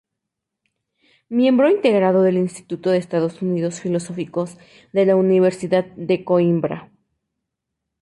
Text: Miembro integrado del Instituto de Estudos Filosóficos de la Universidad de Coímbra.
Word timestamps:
Miembro 1.29 1.69
integrado 1.69 2.23
del 2.23 2.37
Instituto 2.37 2.89
de 2.89 2.97
Estudos 2.97 3.39
Filosóficos 3.79 4.57
de 4.93 5.05
la 5.05 5.15
Universidad 5.15 5.85
de 5.95 6.25
Coímbra. 6.25 6.89